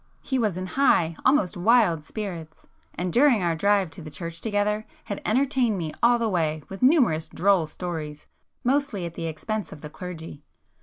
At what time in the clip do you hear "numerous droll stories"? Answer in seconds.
6.81-8.25